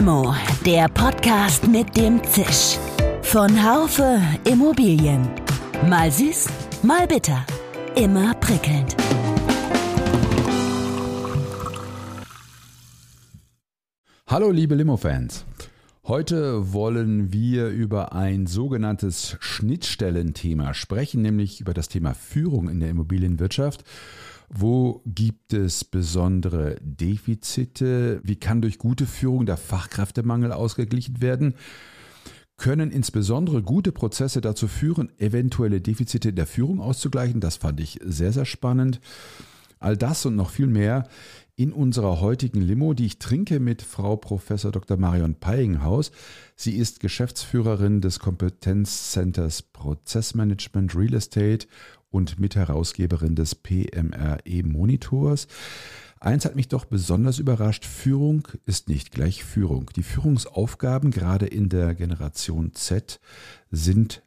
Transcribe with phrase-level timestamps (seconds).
[0.00, 0.34] Limo,
[0.64, 2.78] der Podcast mit dem Zisch.
[3.20, 4.18] Von Haufe
[4.50, 5.28] Immobilien.
[5.90, 6.48] Mal süß,
[6.82, 7.44] mal bitter.
[7.96, 8.96] Immer prickelnd.
[14.26, 15.44] Hallo liebe Limo-Fans.
[16.04, 22.88] Heute wollen wir über ein sogenanntes Schnittstellenthema sprechen, nämlich über das Thema Führung in der
[22.88, 23.84] Immobilienwirtschaft.
[24.52, 28.20] Wo gibt es besondere Defizite?
[28.24, 31.54] Wie kann durch gute Führung der Fachkräftemangel ausgeglichen werden?
[32.56, 37.40] Können insbesondere gute Prozesse dazu führen, eventuelle Defizite der Führung auszugleichen?
[37.40, 39.00] Das fand ich sehr, sehr spannend.
[39.78, 41.08] All das und noch viel mehr
[41.54, 44.96] in unserer heutigen Limo, die ich trinke mit Frau Professor Dr.
[44.96, 46.10] Marion Peinghaus.
[46.56, 51.66] Sie ist Geschäftsführerin des Kompetenzcenters Prozessmanagement Real Estate
[52.10, 55.46] und Mitherausgeberin des PMRE Monitors.
[56.20, 57.86] Eins hat mich doch besonders überrascht.
[57.86, 59.90] Führung ist nicht gleich Führung.
[59.96, 63.20] Die Führungsaufgaben gerade in der Generation Z
[63.70, 64.22] sind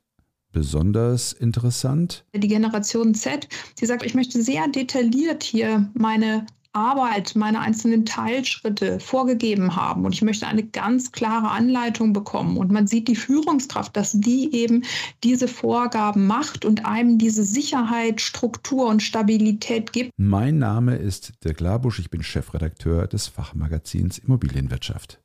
[0.52, 2.26] besonders interessant.
[2.34, 3.48] Die Generation Z,
[3.80, 10.14] die sagt, ich möchte sehr detailliert hier meine Arbeit, meine einzelnen Teilschritte vorgegeben haben und
[10.14, 14.84] ich möchte eine ganz klare Anleitung bekommen und man sieht die Führungskraft, dass die eben
[15.24, 20.12] diese Vorgaben macht und einem diese Sicherheit, Struktur und Stabilität gibt.
[20.18, 25.23] Mein Name ist Dirk Labusch, ich bin Chefredakteur des Fachmagazins Immobilienwirtschaft.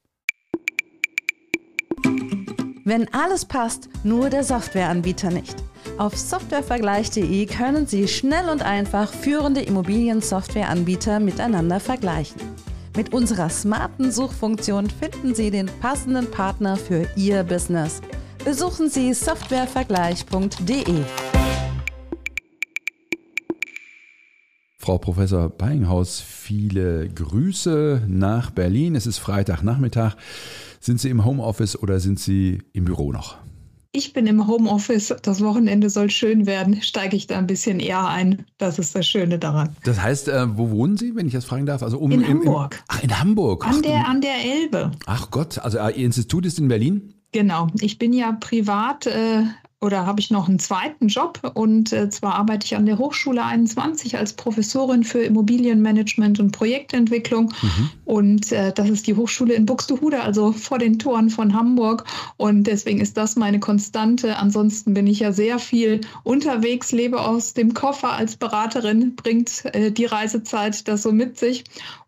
[2.88, 5.54] Wenn alles passt, nur der Softwareanbieter nicht.
[5.98, 12.40] Auf softwarevergleich.de können Sie schnell und einfach führende Immobiliensoftwareanbieter miteinander vergleichen.
[12.96, 18.00] Mit unserer smarten Suchfunktion finden Sie den passenden Partner für Ihr Business.
[18.42, 21.02] Besuchen Sie softwarevergleich.de.
[24.78, 28.94] Frau Professor Beinghaus, viele Grüße nach Berlin.
[28.94, 30.16] Es ist Freitagnachmittag.
[30.80, 33.36] Sind Sie im Homeoffice oder sind Sie im Büro noch?
[33.92, 38.06] Ich bin im Homeoffice, das Wochenende soll schön werden, steige ich da ein bisschen eher
[38.06, 38.44] ein.
[38.58, 39.74] Das ist das Schöne daran.
[39.82, 41.82] Das heißt, äh, wo wohnen Sie, wenn ich das fragen darf?
[41.82, 42.74] Also um, in im, Hamburg.
[42.74, 43.66] Im, ach, in Hamburg.
[43.66, 44.92] An, der, an der Elbe.
[45.06, 47.14] Ach Gott, also äh, Ihr Institut ist in Berlin?
[47.32, 47.68] Genau.
[47.80, 49.44] Ich bin ja privat äh,
[49.80, 53.44] oder habe ich noch einen zweiten Job und äh, zwar arbeite ich an der Hochschule
[53.44, 57.90] 21 als Professorin für Immobilienmanagement und Projektentwicklung mhm.
[58.04, 62.04] und äh, das ist die Hochschule in Buxtehude, also vor den Toren von Hamburg
[62.36, 64.36] und deswegen ist das meine Konstante.
[64.36, 69.92] Ansonsten bin ich ja sehr viel unterwegs, lebe aus dem Koffer als Beraterin, bringt äh,
[69.92, 71.64] die Reisezeit das so mit sich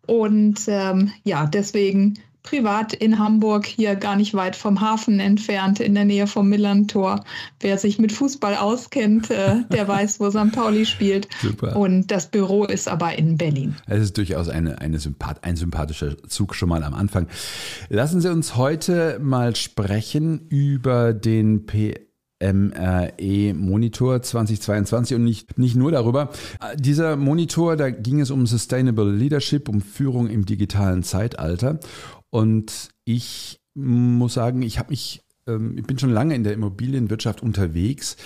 [0.06, 5.94] und ähm, ja, deswegen privat in Hamburg, hier gar nicht weit vom Hafen entfernt, in
[5.94, 7.24] der Nähe vom Millantor.
[7.60, 10.52] Wer sich mit Fußball auskennt, äh, der weiß, wo St.
[10.52, 11.28] Pauli spielt.
[11.42, 11.76] Super.
[11.76, 13.76] Und das Büro ist aber in Berlin.
[13.86, 17.26] Es ist durchaus eine, eine Sympath ein sympathischer Zug schon mal am Anfang.
[17.88, 21.94] Lassen Sie uns heute mal sprechen über den P
[22.42, 26.30] MRE Monitor 2022 und nicht, nicht nur darüber.
[26.74, 31.78] Dieser Monitor, da ging es um Sustainable Leadership, um Führung im digitalen Zeitalter.
[32.30, 37.42] Und ich muss sagen, ich habe mich, ähm, ich bin schon lange in der Immobilienwirtschaft
[37.42, 38.16] unterwegs,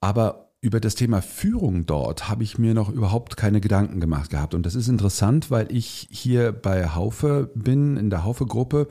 [0.00, 4.54] aber über das Thema Führung dort habe ich mir noch überhaupt keine Gedanken gemacht gehabt.
[4.54, 8.88] Und das ist interessant, weil ich hier bei Haufe bin, in der Haufe-Gruppe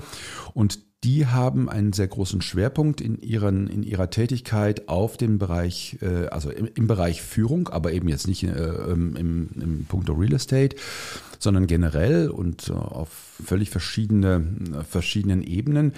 [0.53, 6.00] und die haben einen sehr großen Schwerpunkt in, ihren, in ihrer Tätigkeit auf dem Bereich,
[6.01, 10.09] äh, also im, im, Bereich Führung, aber eben jetzt nicht äh, im, im, im Punkt
[10.09, 10.75] Real Estate,
[11.45, 13.07] sondern generell und äh, auf
[13.44, 14.45] völlig verschiedene,
[14.89, 15.94] verschiedenen Ebenen.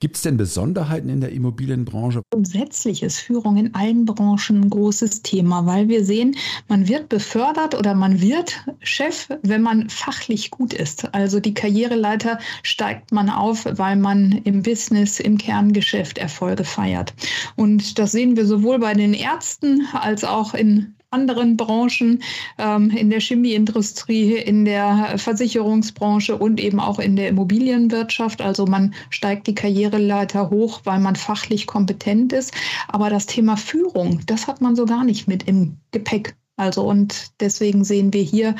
[0.00, 2.22] Gibt es denn Besonderheiten in der Immobilienbranche?
[2.30, 6.36] Grundsätzlich ist Führung in allen Branchen ein großes Thema, weil wir sehen,
[6.66, 11.14] man wird befördert oder man wird Chef, wenn man fachlich gut ist.
[11.14, 17.14] Also die Karriereleiter steigt man auf, weil man im Business, im Kerngeschäft Erfolge feiert.
[17.56, 22.22] Und das sehen wir sowohl bei den Ärzten als auch in anderen Branchen,
[22.58, 28.42] ähm, in der Chemieindustrie, in der Versicherungsbranche und eben auch in der Immobilienwirtschaft.
[28.42, 32.52] Also man steigt die Karriereleiter hoch, weil man fachlich kompetent ist.
[32.88, 36.36] Aber das Thema Führung, das hat man so gar nicht mit im Gepäck.
[36.58, 38.56] Also und deswegen sehen wir hier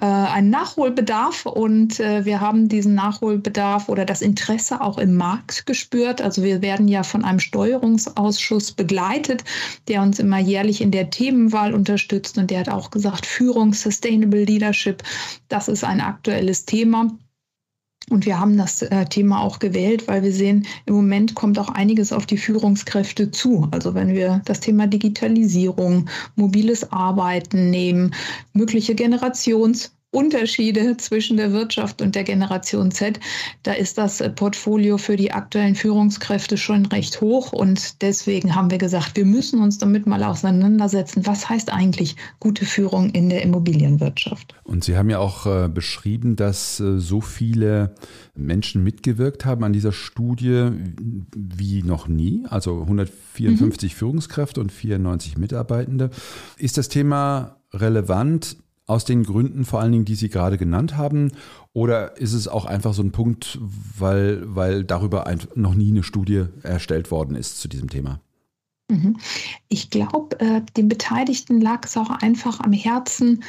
[0.00, 5.66] äh, einen Nachholbedarf und äh, wir haben diesen Nachholbedarf oder das Interesse auch im Markt
[5.66, 6.20] gespürt.
[6.20, 9.44] Also wir werden ja von einem Steuerungsausschuss begleitet,
[9.88, 14.44] der uns immer jährlich in der Themenwahl unterstützt und der hat auch gesagt, Führung, Sustainable
[14.44, 15.02] Leadership,
[15.48, 17.10] das ist ein aktuelles Thema.
[18.10, 21.68] Und wir haben das äh, Thema auch gewählt, weil wir sehen, im Moment kommt auch
[21.68, 23.68] einiges auf die Führungskräfte zu.
[23.70, 28.14] Also wenn wir das Thema Digitalisierung, mobiles Arbeiten nehmen,
[28.52, 33.20] mögliche Generations Unterschiede zwischen der Wirtschaft und der Generation Z,
[33.62, 37.52] da ist das Portfolio für die aktuellen Führungskräfte schon recht hoch.
[37.52, 41.26] Und deswegen haben wir gesagt, wir müssen uns damit mal auseinandersetzen.
[41.26, 44.54] Was heißt eigentlich gute Führung in der Immobilienwirtschaft?
[44.64, 47.94] Und Sie haben ja auch äh, beschrieben, dass äh, so viele
[48.34, 50.70] Menschen mitgewirkt haben an dieser Studie
[51.36, 52.46] wie noch nie.
[52.48, 53.96] Also 154 mhm.
[53.96, 56.08] Führungskräfte und 94 Mitarbeitende.
[56.56, 58.56] Ist das Thema relevant
[58.88, 61.30] aus den Gründen vor allen Dingen, die Sie gerade genannt haben?
[61.72, 66.46] Oder ist es auch einfach so ein Punkt, weil, weil darüber noch nie eine Studie
[66.62, 68.20] erstellt worden ist zu diesem Thema?
[68.90, 69.18] Mhm.
[69.68, 73.44] Ich glaube, äh, den Beteiligten lag es auch einfach am Herzen,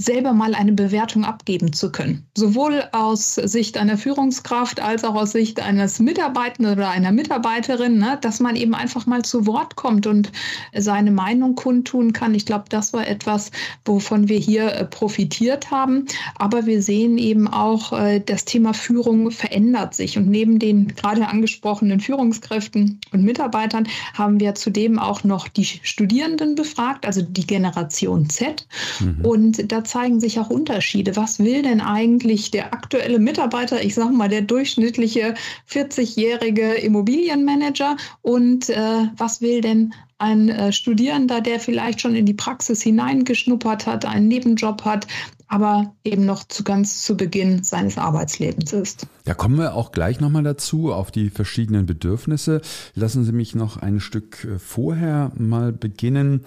[0.00, 2.24] selber mal eine Bewertung abgeben zu können.
[2.36, 8.16] Sowohl aus Sicht einer Führungskraft als auch aus Sicht eines Mitarbeitenden oder einer Mitarbeiterin, ne,
[8.20, 10.30] dass man eben einfach mal zu Wort kommt und
[10.72, 12.32] seine Meinung kundtun kann.
[12.36, 13.50] Ich glaube, das war etwas,
[13.84, 16.04] wovon wir hier äh, profitiert haben.
[16.36, 20.16] Aber wir sehen eben auch, äh, das Thema Führung verändert sich.
[20.16, 26.54] Und neben den gerade angesprochenen Führungskräften und Mitarbeitern haben wir zudem auch noch die Studierenden
[26.54, 28.68] befragt, also die Generation Z.
[29.00, 29.24] Mhm.
[29.24, 31.16] Und dazu zeigen sich auch Unterschiede.
[31.16, 35.34] Was will denn eigentlich der aktuelle Mitarbeiter, ich sage mal der durchschnittliche
[35.70, 42.34] 40-jährige Immobilienmanager und äh, was will denn ein äh, Studierender, der vielleicht schon in die
[42.34, 45.06] Praxis hineingeschnuppert hat, einen Nebenjob hat,
[45.48, 49.06] aber eben noch zu ganz zu Beginn seines Arbeitslebens ist.
[49.24, 52.60] Da kommen wir auch gleich nochmal dazu, auf die verschiedenen Bedürfnisse.
[52.94, 56.44] Lassen Sie mich noch ein Stück äh, vorher mal beginnen.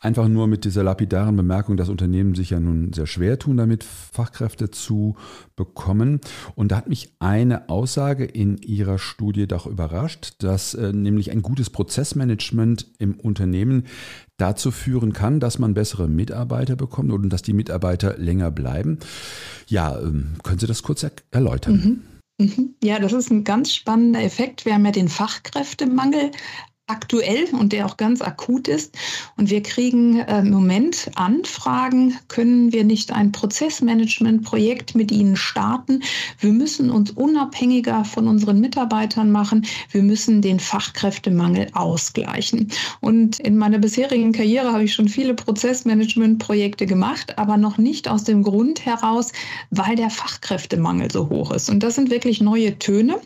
[0.00, 3.84] Einfach nur mit dieser lapidaren Bemerkung, dass Unternehmen sich ja nun sehr schwer tun, damit
[3.84, 5.16] Fachkräfte zu
[5.56, 6.20] bekommen.
[6.54, 11.42] Und da hat mich eine Aussage in Ihrer Studie doch überrascht, dass äh, nämlich ein
[11.42, 13.84] gutes Prozessmanagement im Unternehmen
[14.38, 18.98] dazu führen kann, dass man bessere Mitarbeiter bekommt und dass die Mitarbeiter länger bleiben.
[19.66, 22.04] Ja, ähm, können Sie das kurz er erläutern?
[22.38, 22.46] Mhm.
[22.46, 22.74] mhm.
[22.82, 24.64] Ja, das ist ein ganz spannender Effekt.
[24.64, 26.32] Wir haben ja den Fachkräftemangel
[26.92, 28.94] aktuell und der auch ganz akut ist.
[29.36, 36.02] Und wir kriegen äh, im Moment Anfragen, können wir nicht ein Prozessmanagement-Projekt mit Ihnen starten?
[36.38, 39.66] Wir müssen uns unabhängiger von unseren Mitarbeitern machen.
[39.90, 42.70] Wir müssen den Fachkräftemangel ausgleichen.
[43.00, 48.24] Und in meiner bisherigen Karriere habe ich schon viele Prozessmanagement-Projekte gemacht, aber noch nicht aus
[48.24, 49.32] dem Grund heraus,
[49.70, 51.70] weil der Fachkräftemangel so hoch ist.
[51.70, 53.18] Und das sind wirklich neue Töne.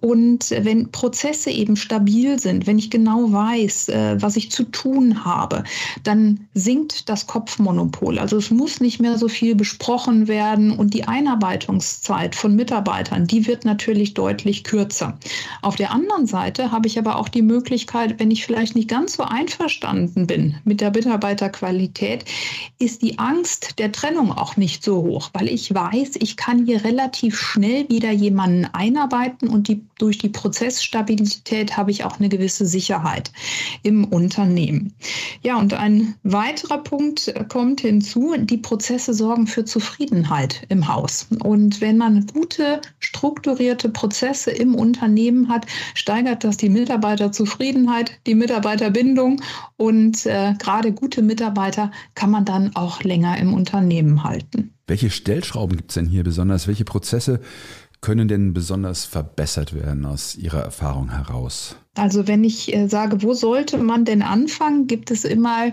[0.00, 5.24] Und wenn Prozesse eben stabil sind, wenn ich genau weiß, äh, was ich zu tun
[5.24, 5.64] habe,
[6.04, 8.18] dann sinkt das Kopfmonopol.
[8.18, 13.46] Also es muss nicht mehr so viel besprochen werden und die Einarbeitungszeit von Mitarbeitern, die
[13.46, 15.18] wird natürlich deutlich kürzer.
[15.62, 19.14] Auf der anderen Seite habe ich aber auch die Möglichkeit, wenn ich vielleicht nicht ganz
[19.14, 22.24] so einverstanden bin mit der Mitarbeiterqualität,
[22.78, 26.84] ist die Angst der Trennung auch nicht so hoch, weil ich weiß, ich kann hier
[26.84, 32.28] relativ schnell wieder jemanden einarbeiten Kontakten und die, durch die Prozessstabilität habe ich auch eine
[32.28, 33.30] gewisse Sicherheit
[33.82, 34.94] im Unternehmen.
[35.42, 41.26] Ja, und ein weiterer Punkt kommt hinzu, die Prozesse sorgen für Zufriedenheit im Haus.
[41.42, 49.42] Und wenn man gute, strukturierte Prozesse im Unternehmen hat, steigert das die Mitarbeiterzufriedenheit, die Mitarbeiterbindung
[49.76, 54.72] und äh, gerade gute Mitarbeiter kann man dann auch länger im Unternehmen halten.
[54.86, 56.66] Welche Stellschrauben gibt es denn hier besonders?
[56.66, 57.40] Welche Prozesse
[58.00, 61.76] können denn besonders verbessert werden aus Ihrer Erfahrung heraus?
[61.96, 65.72] Also wenn ich äh, sage, wo sollte man denn anfangen, gibt es immer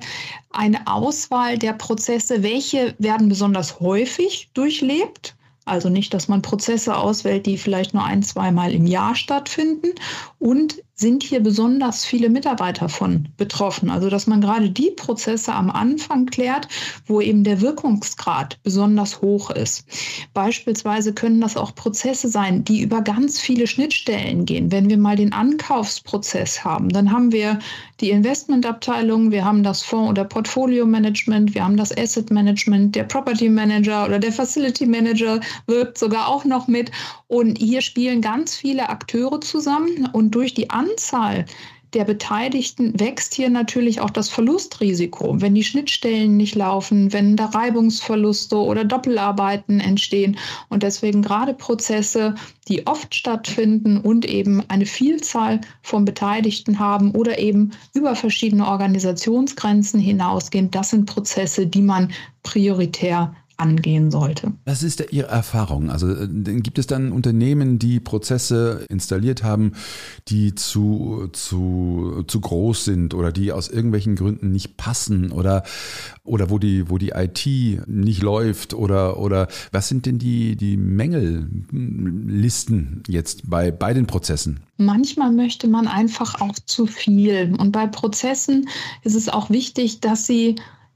[0.49, 5.35] eine Auswahl der Prozesse, welche werden besonders häufig durchlebt.
[5.65, 9.89] Also nicht, dass man Prozesse auswählt, die vielleicht nur ein, zweimal im Jahr stattfinden.
[10.37, 13.89] Und sind hier besonders viele Mitarbeiter von betroffen.
[13.89, 16.69] Also dass man gerade die Prozesse am Anfang klärt,
[17.05, 19.85] wo eben der Wirkungsgrad besonders hoch ist.
[20.33, 24.71] Beispielsweise können das auch Prozesse sein, die über ganz viele Schnittstellen gehen.
[24.71, 27.59] Wenn wir mal den Ankaufsprozess haben, dann haben wir
[28.01, 34.05] die Investmentabteilung, wir haben das Fonds- oder Portfolio-Management, wir haben das Asset-Management, der Property Manager
[34.05, 36.91] oder der Facility Manager wirkt sogar auch noch mit.
[37.27, 41.45] Und hier spielen ganz viele Akteure zusammen und durch die Anzahl
[41.95, 47.45] der Beteiligten wächst hier natürlich auch das Verlustrisiko, wenn die Schnittstellen nicht laufen, wenn da
[47.45, 50.37] Reibungsverluste oder Doppelarbeiten entstehen.
[50.67, 52.35] Und deswegen gerade Prozesse,
[52.67, 59.99] die oft stattfinden und eben eine Vielzahl von Beteiligten haben oder eben über verschiedene Organisationsgrenzen
[59.99, 62.11] hinausgehen, das sind Prozesse, die man
[62.43, 64.53] prioritär angehen sollte.
[64.65, 65.89] Was ist da Ihre Erfahrung?
[65.89, 69.73] Also äh, gibt es dann Unternehmen, die Prozesse installiert haben,
[70.27, 75.63] die zu, zu, zu groß sind oder die aus irgendwelchen Gründen nicht passen oder,
[76.23, 77.45] oder wo die, wo die IT
[77.87, 84.61] nicht läuft oder, oder was sind denn die, die Mängellisten jetzt bei, bei den Prozessen?
[84.77, 87.55] Manchmal möchte man einfach auch zu viel.
[87.57, 88.67] Und bei Prozessen
[89.03, 90.55] ist es auch wichtig, dass sie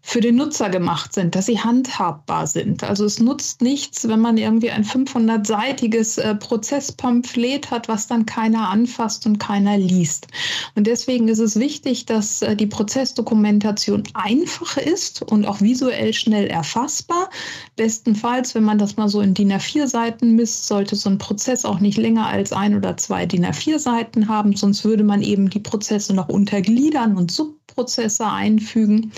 [0.09, 2.83] für den Nutzer gemacht sind, dass sie handhabbar sind.
[2.83, 8.69] Also es nutzt nichts, wenn man irgendwie ein 500-seitiges äh, Prozesspamphlet hat, was dann keiner
[8.69, 10.25] anfasst und keiner liest.
[10.73, 16.47] Und deswegen ist es wichtig, dass äh, die Prozessdokumentation einfach ist und auch visuell schnell
[16.47, 17.29] erfassbar.
[17.75, 21.81] Bestenfalls, wenn man das mal so in DIN A4-Seiten misst, sollte so ein Prozess auch
[21.81, 26.15] nicht länger als ein oder zwei DIN A4-Seiten haben, sonst würde man eben die Prozesse
[26.15, 29.11] noch untergliedern und Subprozesse einfügen.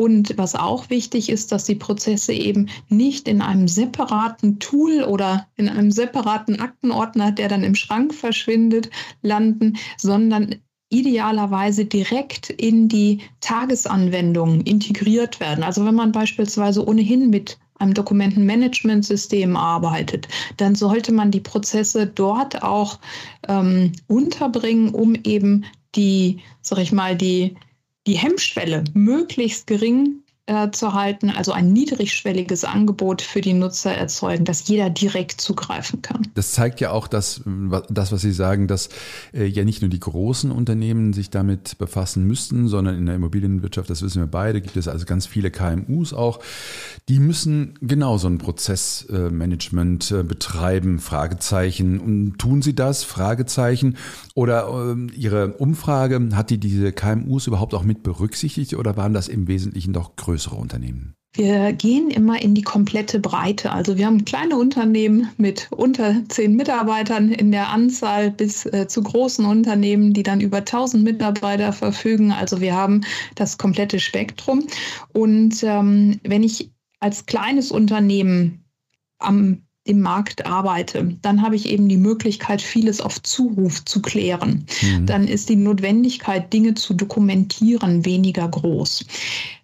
[0.00, 5.46] Und was auch wichtig ist, dass die Prozesse eben nicht in einem separaten Tool oder
[5.56, 8.88] in einem separaten Aktenordner, der dann im Schrank verschwindet,
[9.20, 10.54] landen, sondern
[10.88, 15.62] idealerweise direkt in die Tagesanwendungen integriert werden.
[15.62, 22.62] Also wenn man beispielsweise ohnehin mit einem Dokumentenmanagementsystem arbeitet, dann sollte man die Prozesse dort
[22.62, 23.00] auch
[23.48, 27.54] ähm, unterbringen, um eben die, sag ich mal, die
[28.10, 34.44] die Hemmschwelle möglichst gering äh, zu halten, also ein niedrigschwelliges Angebot für die Nutzer erzeugen,
[34.44, 36.26] dass jeder direkt zugreifen kann.
[36.34, 37.42] Das zeigt ja auch, dass
[37.88, 38.88] das, was Sie sagen, dass
[39.32, 43.88] äh, ja nicht nur die großen Unternehmen sich damit befassen müssten, sondern in der Immobilienwirtschaft,
[43.88, 46.40] das wissen wir beide, gibt es also ganz viele KMUs auch,
[47.08, 52.00] die müssen genau so ein Prozessmanagement äh, betreiben, Fragezeichen.
[52.00, 53.96] Und tun sie das, Fragezeichen?
[54.34, 59.28] Oder äh, Ihre Umfrage, hat die diese KMUs überhaupt auch mit berücksichtigt oder waren das
[59.28, 61.14] im Wesentlichen doch größere größere Unternehmen?
[61.32, 63.70] Wir gehen immer in die komplette Breite.
[63.70, 69.02] Also wir haben kleine Unternehmen mit unter zehn Mitarbeitern in der Anzahl bis äh, zu
[69.02, 72.32] großen Unternehmen, die dann über 1000 Mitarbeiter verfügen.
[72.32, 73.02] Also wir haben
[73.36, 74.66] das komplette Spektrum.
[75.12, 78.64] Und ähm, wenn ich als kleines Unternehmen
[79.18, 84.64] am im Markt arbeite, dann habe ich eben die Möglichkeit, vieles auf Zuruf zu klären.
[84.82, 85.06] Mhm.
[85.06, 89.04] Dann ist die Notwendigkeit, Dinge zu dokumentieren, weniger groß.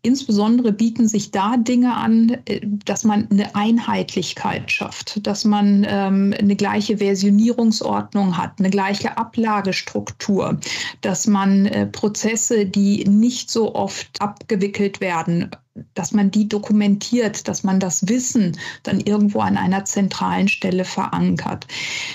[0.03, 6.35] Insbesondere bieten sich da Dinge an, äh, dass man eine Einheitlichkeit schafft, dass man ähm,
[6.37, 10.59] eine gleiche Versionierungsordnung hat, eine gleiche Ablagestruktur,
[11.03, 15.51] dass man äh, Prozesse, die nicht so oft abgewickelt werden,
[15.95, 21.67] dass man die dokumentiert, dass man das Wissen dann irgendwo an einer zentralen Stelle verankert.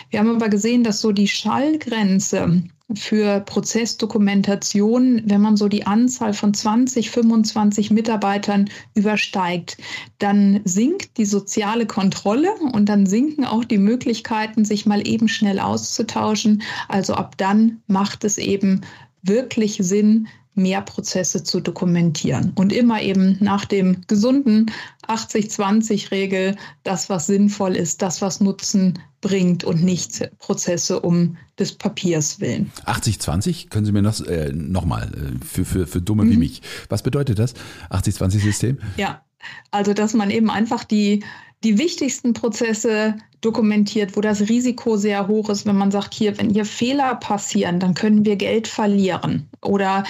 [0.09, 2.63] Wir haben aber gesehen, dass so die Schallgrenze
[2.95, 9.77] für Prozessdokumentation, wenn man so die Anzahl von 20, 25 Mitarbeitern übersteigt,
[10.19, 15.59] dann sinkt die soziale Kontrolle und dann sinken auch die Möglichkeiten, sich mal eben schnell
[15.59, 16.63] auszutauschen.
[16.89, 18.81] Also ab dann macht es eben
[19.23, 24.71] wirklich Sinn, mehr Prozesse zu dokumentieren und immer eben nach dem gesunden
[25.07, 32.39] 80-20-Regel, das, was sinnvoll ist, das, was Nutzen bringt und nicht Prozesse um des Papiers
[32.39, 32.71] willen.
[32.85, 36.31] 80-20, können Sie mir das äh, nochmal äh, für, für, für Dumme mhm.
[36.31, 37.53] wie mich, was bedeutet das,
[37.91, 38.77] 80-20-System?
[38.97, 39.23] Ja,
[39.71, 41.23] also dass man eben einfach die,
[41.63, 46.49] die wichtigsten Prozesse dokumentiert, wo das Risiko sehr hoch ist, wenn man sagt, hier, wenn
[46.49, 49.49] hier Fehler passieren, dann können wir Geld verlieren.
[49.61, 50.03] Oder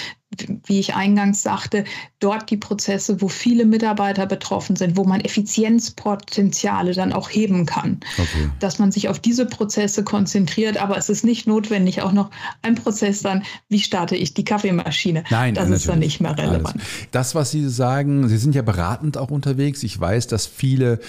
[0.65, 1.83] wie ich eingangs sagte,
[2.19, 7.99] dort die Prozesse, wo viele Mitarbeiter betroffen sind, wo man Effizienzpotenziale dann auch heben kann.
[8.17, 8.49] Okay.
[8.59, 12.75] Dass man sich auf diese Prozesse konzentriert, aber es ist nicht notwendig, auch noch ein
[12.75, 15.25] Prozess dann, wie starte ich die Kaffeemaschine?
[15.29, 16.75] Nein, das ist dann nicht mehr relevant.
[16.75, 16.87] Alles.
[17.11, 19.83] Das, was Sie sagen, Sie sind ja beratend auch unterwegs.
[19.83, 20.99] Ich weiß, dass viele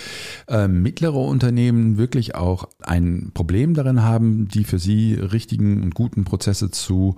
[0.48, 6.24] äh, mittlere Unternehmen wirklich auch ein Problem darin haben, die für Sie richtigen und guten
[6.24, 7.14] Prozesse zu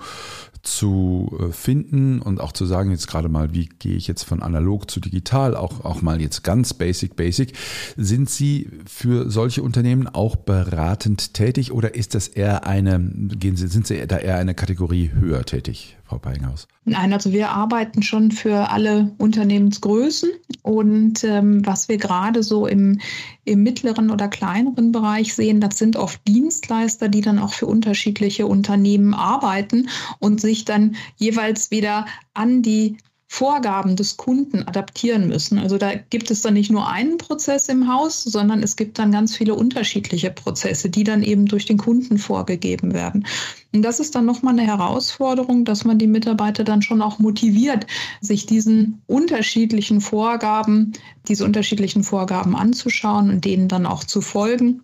[0.65, 1.53] zu äh,
[1.95, 5.01] finden und auch zu sagen, jetzt gerade mal, wie gehe ich jetzt von analog zu
[5.01, 7.53] digital, auch, auch mal jetzt ganz basic, basic.
[7.97, 13.69] Sind Sie für solche Unternehmen auch beratend tätig oder ist das eher eine, gehen Sie,
[13.69, 15.97] sind Sie da eher eine Kategorie höher tätig?
[16.05, 16.69] Frau Beinghaus?
[16.85, 20.29] Nein, also wir arbeiten schon für alle Unternehmensgrößen
[20.63, 23.01] und ähm, was wir gerade so im,
[23.45, 28.47] im mittleren oder kleineren Bereich sehen, das sind oft Dienstleister, die dann auch für unterschiedliche
[28.47, 32.99] Unternehmen arbeiten und sich dann jeweils wieder an die
[33.35, 35.59] Vorgaben des Kunden adaptieren müssen.
[35.59, 39.11] Also da gibt es dann nicht nur einen Prozess im Haus, sondern es gibt dann
[39.11, 43.27] ganz viele unterschiedliche Prozesse, die dann eben durch den Kunden vorgegeben werden.
[43.73, 47.89] Und das ist dann nochmal eine Herausforderung, dass man die Mitarbeiter dann schon auch motiviert,
[48.21, 50.93] sich diesen unterschiedlichen Vorgaben,
[51.27, 54.83] diese unterschiedlichen Vorgaben anzuschauen und denen dann auch zu folgen.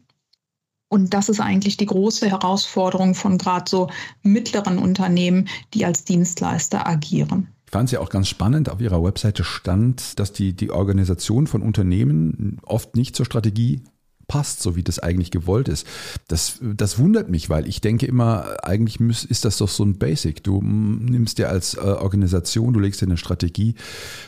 [0.88, 3.90] Und das ist eigentlich die große Herausforderung von gerade so
[4.25, 7.47] mittleren Unternehmen, die als Dienstleister agieren.
[7.71, 11.47] Ich fand es ja auch ganz spannend, auf Ihrer Webseite stand, dass die, die Organisation
[11.47, 13.85] von Unternehmen oft nicht zur Strategie
[14.27, 15.87] passt, so wie das eigentlich gewollt ist.
[16.27, 18.99] Das, das wundert mich, weil ich denke immer, eigentlich
[19.31, 20.43] ist das doch so ein Basic.
[20.43, 23.77] Du nimmst dir als äh, Organisation, du legst dir eine Strategie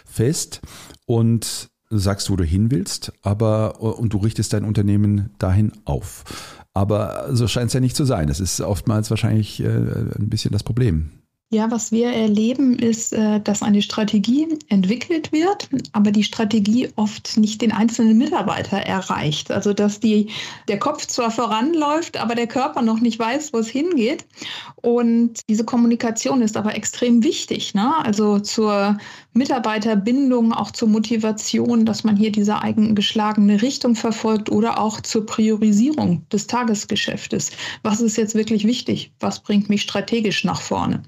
[0.07, 0.61] fest
[1.05, 6.23] und sagst, wo du hin willst, aber und du richtest dein Unternehmen dahin auf.
[6.75, 8.29] Aber so scheint es ja nicht zu sein.
[8.29, 11.11] Das ist oftmals wahrscheinlich äh, ein bisschen das Problem.
[11.55, 17.37] Ja, was wir erleben, ist, äh, dass eine Strategie entwickelt wird, aber die Strategie oft
[17.37, 19.51] nicht den einzelnen Mitarbeiter erreicht.
[19.51, 20.31] Also dass die,
[20.69, 24.25] der Kopf zwar voranläuft, aber der Körper noch nicht weiß, wo es hingeht.
[24.77, 27.75] Und diese Kommunikation ist aber extrem wichtig.
[27.75, 27.93] Ne?
[28.03, 28.97] Also zur
[29.35, 36.27] Mitarbeiterbindung, auch zur Motivation, dass man hier diese eigengeschlagene Richtung verfolgt oder auch zur Priorisierung
[36.31, 37.51] des Tagesgeschäftes.
[37.83, 39.12] Was ist jetzt wirklich wichtig?
[39.21, 41.03] Was bringt mich strategisch nach vorne?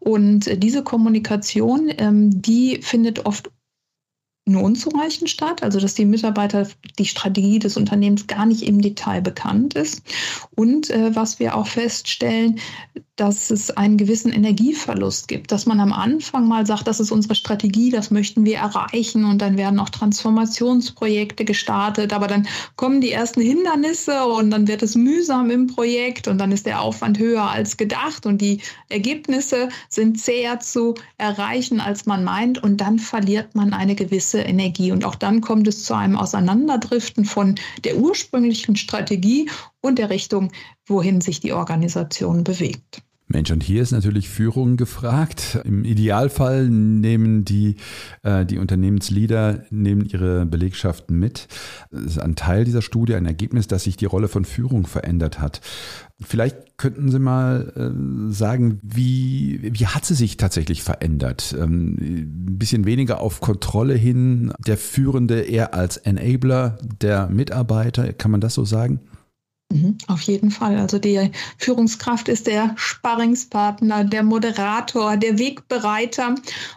[0.00, 3.50] Und diese Kommunikation, ähm, die findet oft
[4.48, 6.66] nur unzureichend statt, also dass die Mitarbeiter
[6.98, 10.02] die Strategie des Unternehmens gar nicht im Detail bekannt ist.
[10.56, 12.58] Und äh, was wir auch feststellen,
[13.18, 17.34] dass es einen gewissen Energieverlust gibt, dass man am Anfang mal sagt, das ist unsere
[17.34, 22.46] Strategie, das möchten wir erreichen und dann werden auch Transformationsprojekte gestartet, aber dann
[22.76, 26.80] kommen die ersten Hindernisse und dann wird es mühsam im Projekt und dann ist der
[26.80, 32.80] Aufwand höher als gedacht und die Ergebnisse sind zäher zu erreichen, als man meint und
[32.80, 37.56] dann verliert man eine gewisse Energie und auch dann kommt es zu einem Auseinanderdriften von
[37.82, 40.52] der ursprünglichen Strategie und der Richtung,
[40.86, 43.02] wohin sich die Organisation bewegt.
[43.30, 45.60] Mensch, und hier ist natürlich Führung gefragt.
[45.64, 47.76] Im Idealfall nehmen die,
[48.22, 51.46] äh, die Unternehmensleader nehmen ihre Belegschaften mit.
[51.90, 55.40] Das ist ein Teil dieser Studie, ein Ergebnis, dass sich die Rolle von Führung verändert
[55.40, 55.60] hat.
[56.20, 61.54] Vielleicht könnten Sie mal äh, sagen, wie, wie hat sie sich tatsächlich verändert?
[61.56, 68.30] Ähm, ein bisschen weniger auf Kontrolle hin, der Führende eher als Enabler der Mitarbeiter, kann
[68.30, 69.00] man das so sagen?
[69.70, 70.78] Mhm, auf jeden Fall.
[70.78, 76.36] Also die Führungskraft ist der Sparringspartner, der Moderator, der Wegbereiter.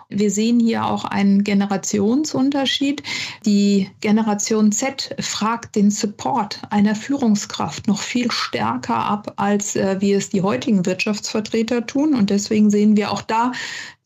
[0.09, 3.01] Wir sehen hier auch einen Generationsunterschied.
[3.45, 10.11] Die Generation Z fragt den Support einer Führungskraft noch viel stärker ab, als äh, wie
[10.11, 12.13] es die heutigen Wirtschaftsvertreter tun.
[12.13, 13.53] Und deswegen sehen wir auch da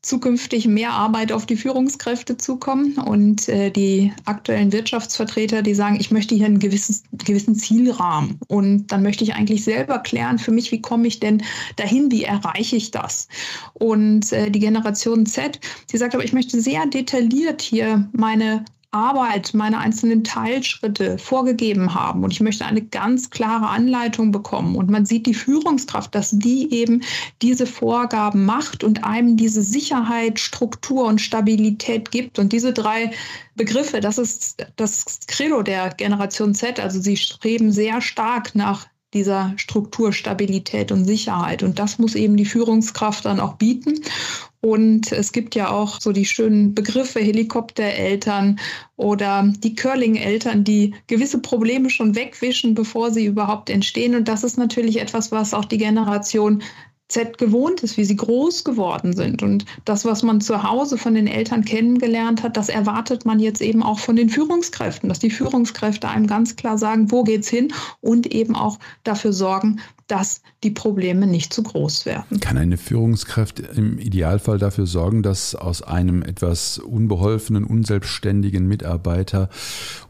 [0.06, 6.12] zukünftig mehr Arbeit auf die Führungskräfte zukommen und äh, die aktuellen Wirtschaftsvertreter, die sagen, ich
[6.12, 10.72] möchte hier einen gewissen, gewissen Zielrahmen und dann möchte ich eigentlich selber klären für mich,
[10.72, 11.42] wie komme ich denn
[11.78, 13.28] dahin, wie erreiche ich das?
[13.74, 15.60] Und äh, die Generation Z,
[15.92, 18.64] die sagt aber, ich möchte sehr detailliert hier meine
[18.96, 22.24] Arbeit, meine einzelnen Teilschritte vorgegeben haben.
[22.24, 24.76] Und ich möchte eine ganz klare Anleitung bekommen.
[24.76, 27.04] Und man sieht die Führungskraft, dass die eben
[27.42, 32.40] diese Vorgaben macht und einem diese Sicherheit, Struktur und Stabilität gibt.
[32.40, 33.12] Und diese drei
[33.56, 36.80] Begriffe, das ist das Credo der Generation Z.
[36.80, 41.64] Also sie streben sehr stark nach dieser Strukturstabilität und Sicherheit.
[41.64, 44.02] Und das muss eben die Führungskraft dann auch bieten.
[44.66, 48.60] Und es gibt ja auch so die schönen Begriffe Helikoptereltern
[48.96, 54.16] oder die Curling-Eltern, die gewisse Probleme schon wegwischen, bevor sie überhaupt entstehen.
[54.16, 56.64] Und das ist natürlich etwas, was auch die Generation
[57.10, 59.44] Z gewohnt ist, wie sie groß geworden sind.
[59.44, 63.62] Und das, was man zu Hause von den Eltern kennengelernt hat, das erwartet man jetzt
[63.62, 67.72] eben auch von den Führungskräften, dass die Führungskräfte einem ganz klar sagen, wo geht's hin
[68.02, 72.40] und eben auch dafür sorgen, dass die Probleme nicht zu groß werden.
[72.40, 79.50] Kann eine Führungskraft im Idealfall dafür sorgen, dass aus einem etwas unbeholfenen, unselbstständigen Mitarbeiter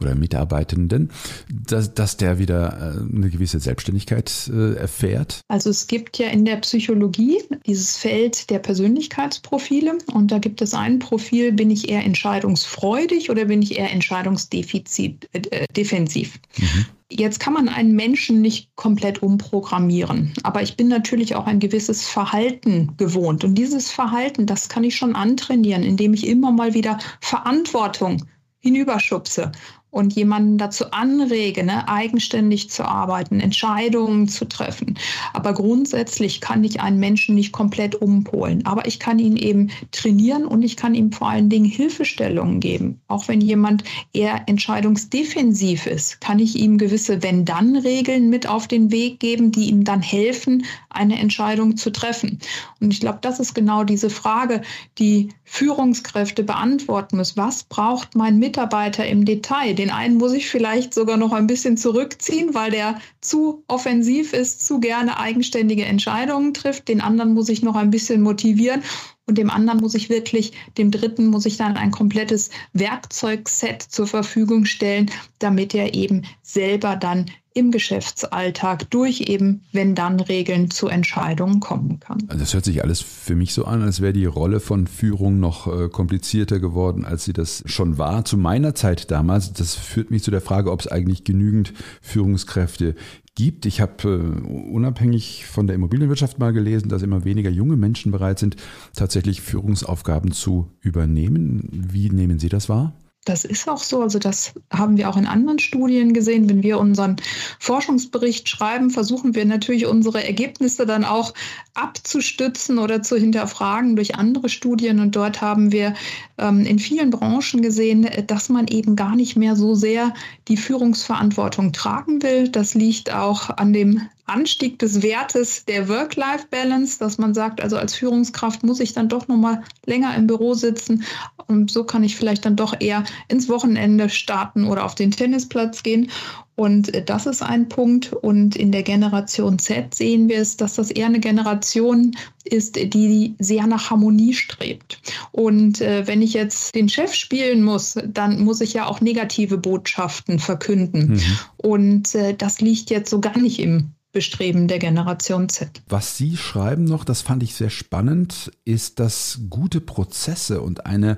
[0.01, 1.11] oder Mitarbeitenden,
[1.49, 5.41] dass, dass der wieder äh, eine gewisse Selbstständigkeit äh, erfährt?
[5.47, 10.73] Also es gibt ja in der Psychologie dieses Feld der Persönlichkeitsprofile und da gibt es
[10.73, 15.15] ein Profil, bin ich eher entscheidungsfreudig oder bin ich eher entscheidungsdefensiv?
[15.33, 16.39] Äh, defensiv.
[16.57, 16.85] Mhm.
[17.11, 22.07] Jetzt kann man einen Menschen nicht komplett umprogrammieren, aber ich bin natürlich auch ein gewisses
[22.07, 23.43] Verhalten gewohnt.
[23.43, 28.25] Und dieses Verhalten, das kann ich schon antrainieren, indem ich immer mal wieder Verantwortung
[28.59, 29.51] hinüberschubse
[29.95, 34.99] und jemanden dazu anrege, ne, eigenständig zu arbeiten, Entscheidungen zu treffen.
[35.31, 38.65] Aber grundsätzlich kann ich einen Menschen nicht komplett umpolen.
[38.65, 42.99] Aber ich kann ihn eben trainieren und ich kann ihm vor allen Dingen Hilfestellungen geben.
[43.07, 49.21] Auch wenn jemand eher entscheidungsdefensiv ist, kann ich ihm gewisse Wenn-Dann-Regeln mit auf den Weg
[49.21, 52.39] geben, die ihm dann helfen, eine Entscheidung zu treffen.
[52.81, 54.61] Und ich glaube, das ist genau diese Frage,
[54.99, 57.37] die Führungskräfte beantworten müssen.
[57.37, 59.75] Was braucht mein Mitarbeiter im Detail?
[59.75, 64.65] Den einen muss ich vielleicht sogar noch ein bisschen zurückziehen, weil der zu offensiv ist,
[64.65, 66.87] zu gerne eigenständige Entscheidungen trifft.
[66.87, 68.81] Den anderen muss ich noch ein bisschen motivieren.
[69.27, 74.07] Und dem anderen muss ich wirklich, dem dritten muss ich dann ein komplettes Werkzeugset zur
[74.07, 80.87] Verfügung stellen, damit er eben selber dann im Geschäftsalltag durch eben, wenn dann Regeln zu
[80.87, 82.19] Entscheidungen kommen kann.
[82.27, 85.39] Also das hört sich alles für mich so an, als wäre die Rolle von Führung
[85.39, 88.25] noch äh, komplizierter geworden, als sie das schon war.
[88.25, 92.93] Zu meiner Zeit damals, das führt mich zu der Frage, ob es eigentlich genügend Führungskräfte
[93.35, 93.65] gibt.
[93.65, 98.37] Ich habe äh, unabhängig von der Immobilienwirtschaft mal gelesen, dass immer weniger junge Menschen bereit
[98.37, 98.57] sind,
[98.93, 101.69] tatsächlich Führungsaufgaben zu übernehmen.
[101.71, 102.93] Wie nehmen Sie das wahr?
[103.25, 104.01] Das ist auch so.
[104.01, 106.47] Also das haben wir auch in anderen Studien gesehen.
[106.47, 107.15] Wenn wir unseren
[107.59, 111.33] Forschungsbericht schreiben, versuchen wir natürlich unsere Ergebnisse dann auch
[111.73, 114.99] abzustützen oder zu hinterfragen durch andere Studien.
[114.99, 115.95] Und dort haben wir
[116.37, 120.13] ähm, in vielen Branchen gesehen, dass man eben gar nicht mehr so sehr
[120.47, 122.49] die Führungsverantwortung tragen will.
[122.49, 127.95] Das liegt auch an dem Anstieg des Wertes der Work-Life-Balance, dass man sagt, also als
[127.95, 131.03] Führungskraft muss ich dann doch noch mal länger im Büro sitzen
[131.47, 135.83] und so kann ich vielleicht dann doch eher ins Wochenende starten oder auf den Tennisplatz
[135.83, 136.09] gehen.
[136.55, 138.13] Und das ist ein Punkt.
[138.13, 143.35] Und in der Generation Z sehen wir es, dass das eher eine Generation ist, die
[143.39, 144.99] sehr nach Harmonie strebt.
[145.31, 149.57] Und äh, wenn ich jetzt den Chef spielen muss, dann muss ich ja auch negative
[149.57, 151.15] Botschaften verkünden.
[151.15, 151.21] Mhm.
[151.57, 155.81] Und äh, das liegt jetzt so gar nicht im Bestreben der Generation Z.
[155.89, 161.17] Was Sie schreiben noch, das fand ich sehr spannend, ist, dass gute Prozesse und eine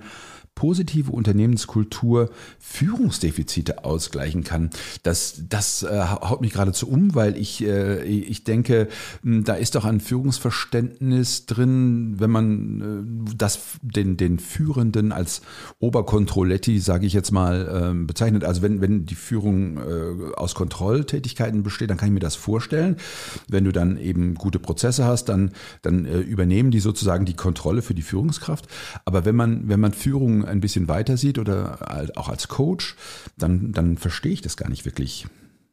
[0.57, 4.71] positive Unternehmenskultur Führungsdefizite ausgleichen kann.
[5.03, 8.87] Das, das äh, haut mich geradezu um, weil ich, äh, ich denke,
[9.21, 15.43] hm, da ist doch ein Führungsverständnis drin, wenn man äh, das den, den Führenden als
[15.77, 18.43] Oberkontrolletti, sage ich jetzt mal, äh, bezeichnet.
[18.43, 22.95] Also wenn, wenn die Führung äh, aus Kontrolltätigkeiten besteht, dann kann ich mir das vorstellen.
[23.47, 25.51] Wenn du dann eben gute Prozesse hast, dann,
[25.83, 28.67] dann äh, übernehmen die sozusagen die Kontrolle für die Führungskraft.
[29.05, 32.95] Aber wenn man, wenn man Führung ein bisschen weiter sieht oder auch als Coach,
[33.37, 35.27] dann, dann verstehe ich das gar nicht wirklich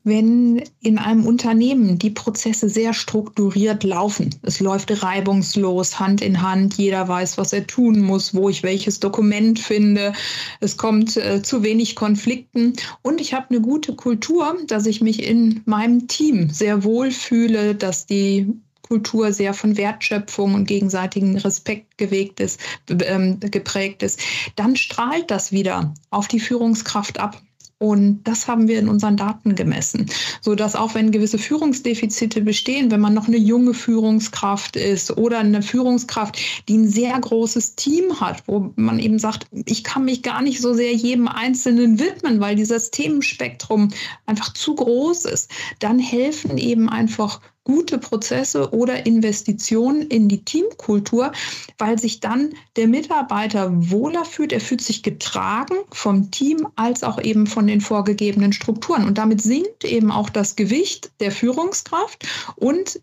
[0.04, 4.30] wenn in einem Unternehmen die Prozesse sehr strukturiert laufen.
[4.42, 9.00] Es läuft reibungslos, Hand in Hand, jeder weiß, was er tun muss, wo ich welches
[9.00, 10.12] Dokument finde.
[10.60, 15.22] Es kommt äh, zu wenig Konflikten und ich habe eine gute Kultur, dass ich mich
[15.22, 18.52] in meinem Team sehr wohl fühle, dass die
[18.94, 24.20] Kultur sehr von Wertschöpfung und gegenseitigen Respekt gewegt ist, ähm, geprägt ist,
[24.54, 27.42] dann strahlt das wieder auf die Führungskraft ab.
[27.78, 30.07] Und das haben wir in unseren Daten gemessen,
[30.40, 35.40] so dass auch wenn gewisse Führungsdefizite bestehen, wenn man noch eine junge Führungskraft ist oder
[35.40, 40.22] eine Führungskraft, die ein sehr großes Team hat, wo man eben sagt, ich kann mich
[40.22, 43.90] gar nicht so sehr jedem Einzelnen widmen, weil dieses Themenspektrum
[44.24, 51.33] einfach zu groß ist, dann helfen eben einfach gute Prozesse oder Investitionen in die Teamkultur,
[51.79, 54.53] weil sich dann der Mitarbeiter wohler fühlt.
[54.53, 59.07] Er fühlt sich getragen vom Team als auch eben von den vorgegebenen Strukturen.
[59.07, 63.00] Und damit sinkt eben auch das Gewicht der Führungskraft und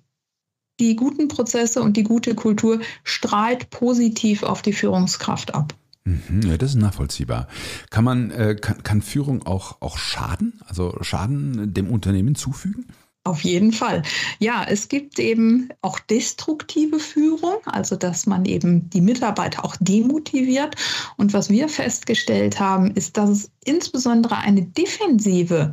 [0.79, 5.75] die guten Prozesse und die gute Kultur strahlt positiv auf die Führungskraft ab.
[6.03, 7.47] Mhm, ja, das ist nachvollziehbar.
[7.91, 12.87] Kann man, äh, kann, kann Führung auch, auch Schaden, also Schaden dem Unternehmen zufügen?
[13.23, 14.01] Auf jeden Fall.
[14.39, 20.75] Ja, es gibt eben auch destruktive Führung, also dass man eben die Mitarbeiter auch demotiviert.
[21.17, 25.71] Und was wir festgestellt haben, ist, dass es insbesondere eine defensive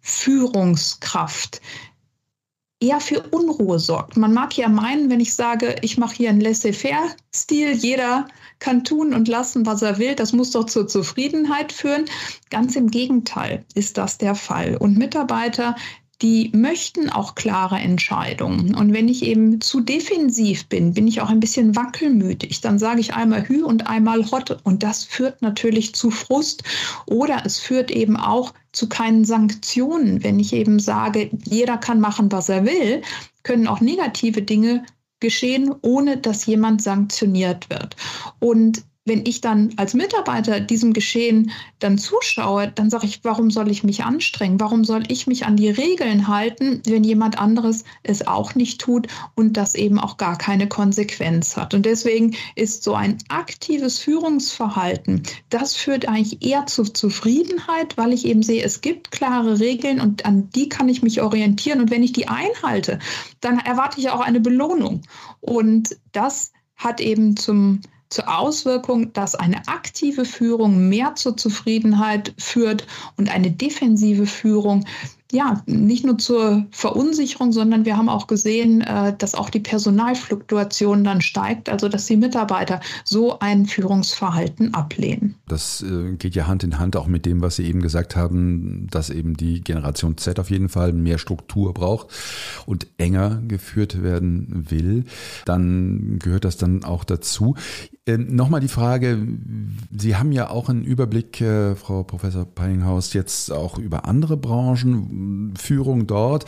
[0.00, 1.62] Führungskraft
[2.80, 4.16] eher für Unruhe sorgt.
[4.16, 8.26] Man mag ja meinen, wenn ich sage, ich mache hier einen Laissez-faire-Stil, jeder
[8.58, 12.06] kann tun und lassen, was er will, das muss doch zur Zufriedenheit führen.
[12.50, 14.76] Ganz im Gegenteil ist das der Fall.
[14.76, 15.76] Und Mitarbeiter,
[16.22, 18.74] die möchten auch klare Entscheidungen.
[18.74, 22.60] Und wenn ich eben zu defensiv bin, bin ich auch ein bisschen wackelmütig.
[22.60, 24.60] Dann sage ich einmal Hü und einmal Hot.
[24.64, 26.62] Und das führt natürlich zu Frust.
[27.06, 30.22] Oder es führt eben auch zu keinen Sanktionen.
[30.22, 33.00] Wenn ich eben sage, jeder kann machen, was er will,
[33.42, 34.84] können auch negative Dinge
[35.20, 37.96] geschehen, ohne dass jemand sanktioniert wird.
[38.40, 43.70] Und wenn ich dann als Mitarbeiter diesem Geschehen dann zuschaue, dann sage ich, warum soll
[43.70, 44.60] ich mich anstrengen?
[44.60, 49.06] Warum soll ich mich an die Regeln halten, wenn jemand anderes es auch nicht tut
[49.34, 51.72] und das eben auch gar keine Konsequenz hat?
[51.72, 58.26] Und deswegen ist so ein aktives Führungsverhalten, das führt eigentlich eher zu Zufriedenheit, weil ich
[58.26, 61.80] eben sehe, es gibt klare Regeln und an die kann ich mich orientieren.
[61.80, 62.98] Und wenn ich die einhalte,
[63.40, 65.02] dann erwarte ich auch eine Belohnung.
[65.40, 67.80] Und das hat eben zum
[68.10, 74.84] zur Auswirkung, dass eine aktive Führung mehr zur Zufriedenheit führt und eine defensive Führung
[75.32, 81.04] ja, nicht nur zur Verunsicherung, sondern wir haben auch gesehen, äh, dass auch die Personalfluktuation
[81.04, 85.36] dann steigt, also dass die Mitarbeiter so ein Führungsverhalten ablehnen.
[85.48, 88.88] Das äh, geht ja Hand in Hand auch mit dem, was Sie eben gesagt haben,
[88.90, 92.08] dass eben die Generation Z auf jeden Fall mehr Struktur braucht
[92.66, 95.04] und enger geführt werden will.
[95.44, 97.54] Dann gehört das dann auch dazu.
[98.06, 99.18] Ähm, Nochmal die Frage,
[99.96, 105.19] Sie haben ja auch einen Überblick, äh, Frau Professor Peininghaus, jetzt auch über andere Branchen,
[105.56, 106.44] Führung dort.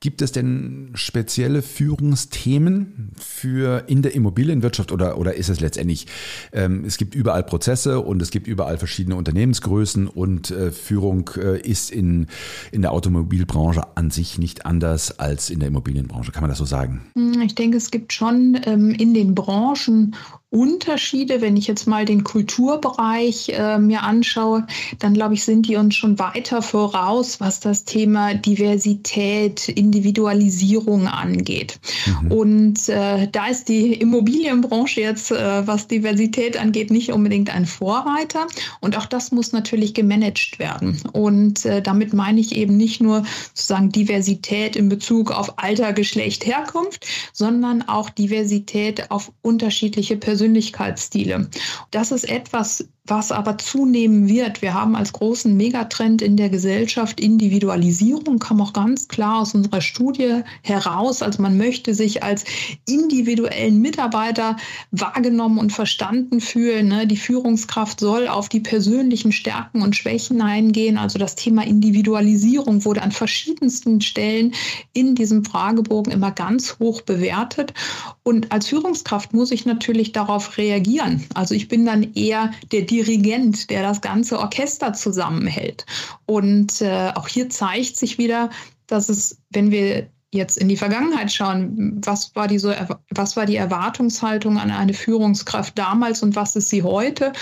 [0.00, 6.06] Gibt es denn spezielle Führungsthemen für in der Immobilienwirtschaft oder, oder ist es letztendlich,
[6.52, 11.60] ähm, es gibt überall Prozesse und es gibt überall verschiedene Unternehmensgrößen und äh, Führung äh,
[11.60, 12.26] ist in,
[12.72, 16.32] in der Automobilbranche an sich nicht anders als in der Immobilienbranche.
[16.32, 17.02] Kann man das so sagen?
[17.44, 20.14] Ich denke, es gibt schon ähm, in den Branchen
[20.54, 24.66] Unterschiede, wenn ich jetzt mal den Kulturbereich äh, mir anschaue,
[25.00, 31.80] dann glaube ich, sind die uns schon weiter voraus, was das Thema Diversität, Individualisierung angeht.
[32.06, 32.30] Mhm.
[32.30, 38.46] Und äh, da ist die Immobilienbranche jetzt, äh, was Diversität angeht, nicht unbedingt ein Vorreiter.
[38.80, 41.00] Und auch das muss natürlich gemanagt werden.
[41.12, 46.46] Und äh, damit meine ich eben nicht nur sozusagen Diversität in Bezug auf Alter, Geschlecht,
[46.46, 50.43] Herkunft, sondern auch Diversität auf unterschiedliche Persönlichkeiten.
[50.44, 51.48] Persönlichkeitsstile.
[51.90, 54.62] Das ist etwas, was aber zunehmen wird.
[54.62, 59.82] Wir haben als großen Megatrend in der Gesellschaft Individualisierung, kam auch ganz klar aus unserer
[59.82, 61.20] Studie heraus.
[61.20, 62.44] Also man möchte sich als
[62.88, 64.56] individuellen Mitarbeiter
[64.90, 66.88] wahrgenommen und verstanden fühlen.
[66.88, 67.06] Ne?
[67.06, 70.96] Die Führungskraft soll auf die persönlichen Stärken und Schwächen eingehen.
[70.96, 74.54] Also das Thema Individualisierung wurde an verschiedensten Stellen
[74.94, 77.74] in diesem Fragebogen immer ganz hoch bewertet.
[78.22, 81.26] Und als Führungskraft muss ich natürlich darauf reagieren.
[81.34, 85.84] Also ich bin dann eher der Dirigent, der das ganze Orchester zusammenhält.
[86.26, 88.50] Und äh, auch hier zeigt sich wieder,
[88.86, 92.72] dass es, wenn wir jetzt in die Vergangenheit schauen, was war die, so,
[93.10, 97.32] was war die Erwartungshaltung an eine Führungskraft damals und was ist sie heute?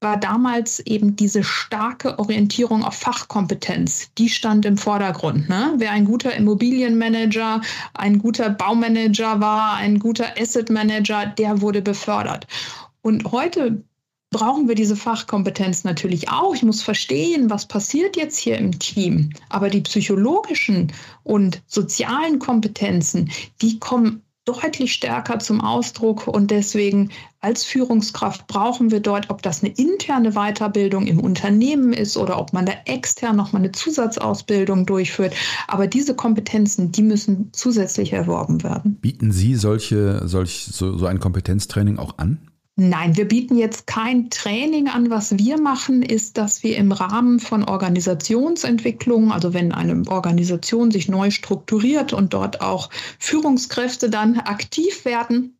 [0.00, 4.10] war damals eben diese starke Orientierung auf Fachkompetenz.
[4.18, 5.48] Die stand im Vordergrund.
[5.48, 5.72] Ne?
[5.78, 7.62] Wer ein guter Immobilienmanager,
[7.94, 12.46] ein guter Baumanager war, ein guter Asset Manager, der wurde befördert.
[13.00, 13.82] Und heute
[14.34, 16.56] brauchen wir diese Fachkompetenz natürlich auch.
[16.56, 19.30] Ich muss verstehen, was passiert jetzt hier im Team.
[19.48, 20.92] Aber die psychologischen
[21.22, 23.30] und sozialen Kompetenzen,
[23.62, 29.62] die kommen deutlich stärker zum Ausdruck und deswegen als Führungskraft brauchen wir dort, ob das
[29.62, 35.32] eine interne Weiterbildung im Unternehmen ist oder ob man da extern nochmal eine Zusatzausbildung durchführt.
[35.68, 38.96] Aber diese Kompetenzen, die müssen zusätzlich erworben werden.
[38.96, 42.50] Bieten Sie solche, solch, so, so ein Kompetenztraining auch an?
[42.76, 45.08] Nein, wir bieten jetzt kein Training an.
[45.08, 51.08] Was wir machen, ist, dass wir im Rahmen von Organisationsentwicklung, also wenn eine Organisation sich
[51.08, 55.56] neu strukturiert und dort auch Führungskräfte dann aktiv werden,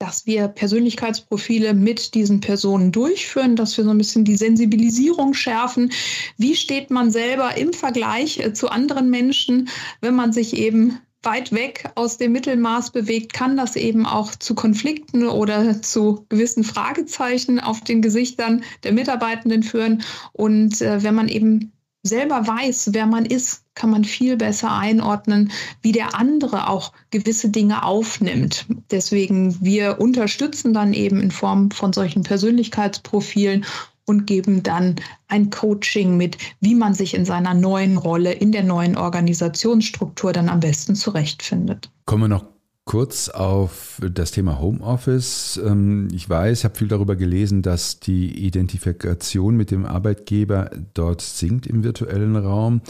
[0.00, 5.92] dass wir Persönlichkeitsprofile mit diesen Personen durchführen, dass wir so ein bisschen die Sensibilisierung schärfen.
[6.38, 9.68] Wie steht man selber im Vergleich äh, zu anderen Menschen,
[10.00, 14.54] wenn man sich eben weit weg aus dem Mittelmaß bewegt, kann das eben auch zu
[14.54, 20.02] Konflikten oder zu gewissen Fragezeichen auf den Gesichtern der Mitarbeitenden führen.
[20.32, 25.52] Und äh, wenn man eben selber weiß, wer man ist, kann man viel besser einordnen,
[25.80, 28.66] wie der andere auch gewisse Dinge aufnimmt.
[28.90, 33.64] Deswegen, wir unterstützen dann eben in Form von solchen Persönlichkeitsprofilen
[34.04, 34.96] und geben dann
[35.28, 40.48] ein Coaching mit, wie man sich in seiner neuen Rolle, in der neuen Organisationsstruktur dann
[40.48, 41.90] am besten zurechtfindet.
[42.04, 42.44] Kommen wir noch
[42.84, 45.60] kurz auf das Thema Homeoffice.
[45.64, 51.20] Ähm, ich weiß, ich habe viel darüber gelesen, dass die Identifikation mit dem Arbeitgeber dort
[51.20, 52.82] sinkt im virtuellen Raum.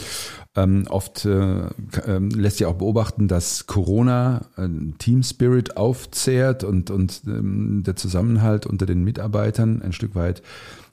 [0.57, 1.67] Ähm, oft äh,
[2.07, 8.67] ähm, lässt sich auch beobachten, dass Corona äh, Team Spirit aufzehrt und, und der Zusammenhalt
[8.67, 10.43] unter den Mitarbeitern ein Stück weit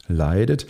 [0.10, 0.68] leidet.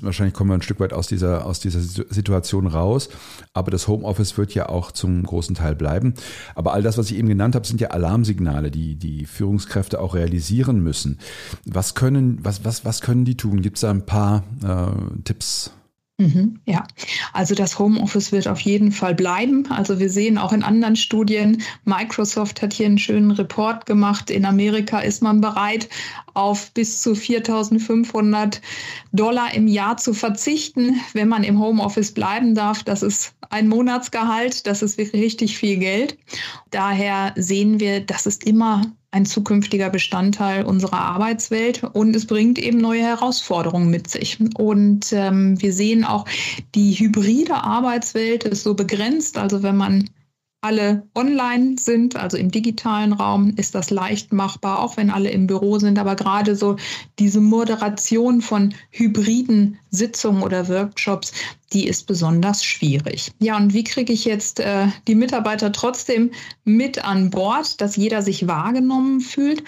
[0.00, 3.08] Wahrscheinlich kommen wir ein Stück weit aus dieser, aus dieser Situation raus.
[3.52, 6.14] Aber das Homeoffice wird ja auch zum großen Teil bleiben.
[6.54, 10.14] Aber all das, was ich eben genannt habe, sind ja Alarmsignale, die die Führungskräfte auch
[10.14, 11.18] realisieren müssen.
[11.64, 13.62] Was können, was, was, was können die tun?
[13.62, 15.72] Gibt es da ein paar äh, Tipps?
[16.22, 16.86] Mhm, ja,
[17.32, 19.66] also das Homeoffice wird auf jeden Fall bleiben.
[19.70, 24.30] Also wir sehen auch in anderen Studien, Microsoft hat hier einen schönen Report gemacht.
[24.30, 25.88] In Amerika ist man bereit,
[26.34, 28.60] auf bis zu 4.500
[29.12, 32.84] Dollar im Jahr zu verzichten, wenn man im Homeoffice bleiben darf.
[32.84, 36.16] Das ist ein Monatsgehalt, das ist wirklich richtig viel Geld.
[36.70, 42.78] Daher sehen wir, das ist immer ein zukünftiger Bestandteil unserer Arbeitswelt und es bringt eben
[42.78, 44.38] neue Herausforderungen mit sich.
[44.56, 46.26] Und ähm, wir sehen auch,
[46.74, 49.36] die hybride Arbeitswelt ist so begrenzt.
[49.36, 50.08] Also wenn man
[50.62, 55.48] alle online sind, also im digitalen Raum, ist das leicht machbar, auch wenn alle im
[55.48, 55.98] Büro sind.
[55.98, 56.76] Aber gerade so
[57.18, 61.32] diese Moderation von hybriden Sitzungen oder Workshops,
[61.72, 63.32] die ist besonders schwierig.
[63.40, 66.30] Ja, und wie kriege ich jetzt äh, die Mitarbeiter trotzdem
[66.64, 69.64] mit an Bord, dass jeder sich wahrgenommen fühlt?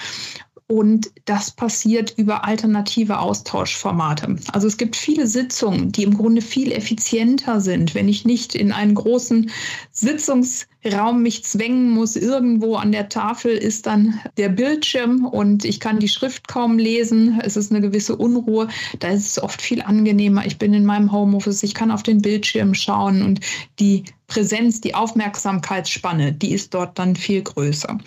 [0.66, 4.36] Und das passiert über alternative Austauschformate.
[4.50, 8.72] Also es gibt viele Sitzungen, die im Grunde viel effizienter sind, wenn ich nicht in
[8.72, 9.50] einen großen
[9.92, 12.16] Sitzungsraum mich zwängen muss.
[12.16, 17.40] Irgendwo an der Tafel ist dann der Bildschirm und ich kann die Schrift kaum lesen.
[17.44, 18.68] Es ist eine gewisse Unruhe.
[19.00, 20.46] Da ist es oft viel angenehmer.
[20.46, 23.40] Ich bin in meinem Homeoffice, ich kann auf den Bildschirm schauen und
[23.78, 27.98] die Präsenz, die Aufmerksamkeitsspanne, die ist dort dann viel größer.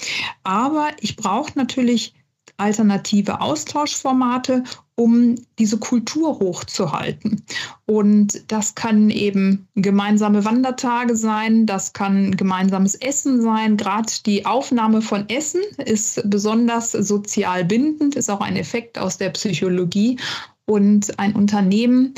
[0.43, 2.15] Aber ich brauche natürlich
[2.57, 4.63] alternative Austauschformate,
[4.95, 7.43] um diese Kultur hochzuhalten.
[7.85, 13.77] Und das kann eben gemeinsame Wandertage sein, das kann gemeinsames Essen sein.
[13.77, 19.29] Gerade die Aufnahme von Essen ist besonders sozial bindend, ist auch ein Effekt aus der
[19.29, 20.19] Psychologie.
[20.65, 22.13] Und ein Unternehmen,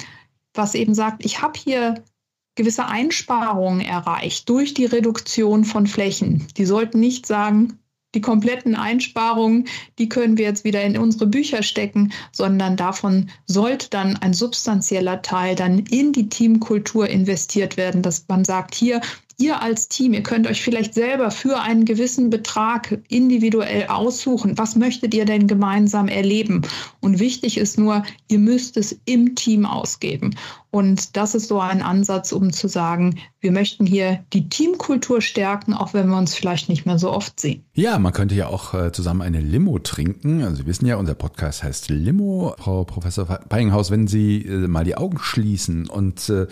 [0.53, 2.03] was eben sagt, ich habe hier
[2.55, 6.47] gewisse Einsparungen erreicht durch die Reduktion von Flächen.
[6.57, 7.78] Die sollten nicht sagen,
[8.15, 9.67] die kompletten Einsparungen,
[9.97, 15.21] die können wir jetzt wieder in unsere Bücher stecken, sondern davon sollte dann ein substanzieller
[15.21, 19.01] Teil dann in die Teamkultur investiert werden, dass man sagt, hier,
[19.39, 24.75] ihr als Team, ihr könnt euch vielleicht selber für einen gewissen Betrag individuell aussuchen, was
[24.75, 26.61] möchtet ihr denn gemeinsam erleben.
[26.99, 30.35] Und wichtig ist nur, ihr müsst es im Team ausgeben.
[30.71, 35.73] Und das ist so ein Ansatz, um zu sagen, wir möchten hier die Teamkultur stärken,
[35.73, 37.63] auch wenn wir uns vielleicht nicht mehr so oft sehen.
[37.73, 40.43] Ja, man könnte ja auch äh, zusammen eine Limo trinken.
[40.43, 42.53] Also Sie wissen ja, unser Podcast heißt Limo.
[42.59, 46.45] Frau Professor Peinghaus, wenn Sie äh, mal die Augen schließen und äh,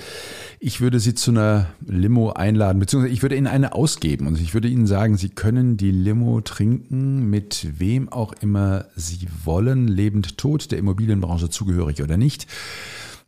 [0.59, 4.55] ich würde Sie zu einer Limo einladen, beziehungsweise ich würde Ihnen eine ausgeben und ich
[4.55, 10.39] würde Ihnen sagen, Sie können die Limo trinken mit wem auch immer Sie wollen, lebend,
[10.39, 12.47] tot, der Immobilienbranche zugehörig oder nicht.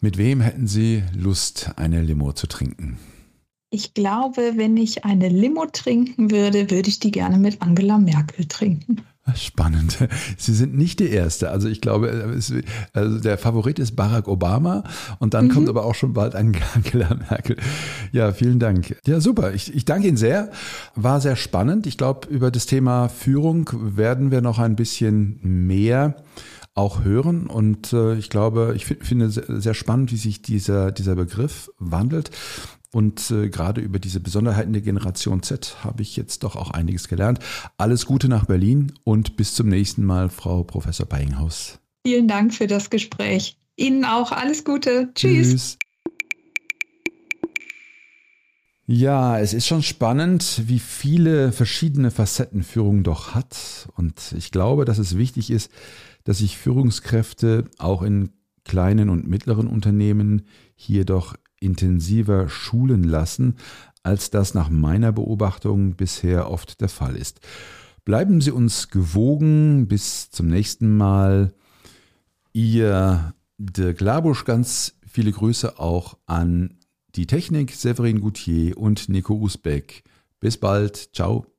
[0.02, 2.98] Mit wem hätten Sie Lust, eine Limo zu trinken?
[3.70, 8.46] Ich glaube, wenn ich eine Limo trinken würde, würde ich die gerne mit Angela Merkel
[8.46, 9.02] trinken.
[9.36, 9.98] Spannend.
[10.38, 11.52] Sie sind nicht die Erste.
[11.52, 12.54] Also ich glaube, es,
[12.94, 14.84] also der Favorit ist Barack Obama
[15.20, 15.52] und dann mhm.
[15.52, 17.58] kommt aber auch schon bald Angela Merkel.
[18.14, 18.98] Ja, vielen Dank.
[19.06, 19.54] Ja, super.
[19.54, 20.50] Ich, ich danke Ihnen sehr.
[20.96, 21.88] War sehr spannend.
[21.88, 26.16] Ich glaube, über das Thema Führung werden wir noch ein bisschen mehr
[26.80, 27.48] auch hören.
[27.48, 32.32] Und äh, ich glaube, ich finde sehr spannend, wie sich dieser, dieser Begriff wandelt.
[32.92, 37.08] Und äh, gerade über diese Besonderheiten der Generation Z habe ich jetzt doch auch einiges
[37.08, 37.40] gelernt.
[37.78, 41.80] Alles Gute nach Berlin und bis zum nächsten Mal, Frau Professor Beinghaus.
[42.04, 43.58] Vielen Dank für das Gespräch.
[43.76, 45.10] Ihnen auch alles Gute.
[45.14, 45.50] Tschüss.
[45.50, 45.78] Tschüss.
[48.92, 53.88] Ja, es ist schon spannend, wie viele verschiedene Facetten Führung doch hat.
[53.96, 55.70] Und ich glaube, dass es wichtig ist,
[56.24, 58.32] dass sich Führungskräfte auch in
[58.66, 60.44] kleinen und mittleren Unternehmen
[60.76, 63.56] hier doch intensiver schulen lassen,
[64.04, 67.42] als das nach meiner Beobachtung bisher oft der Fall ist.
[68.06, 69.88] Bleiben Sie uns gewogen.
[69.88, 71.54] Bis zum nächsten Mal.
[72.54, 76.78] Ihr Dirk Labusch, ganz viele Grüße auch an
[77.16, 80.04] die Technik Severin Goutier und Nico Usbeck.
[80.40, 81.14] Bis bald.
[81.14, 81.59] Ciao.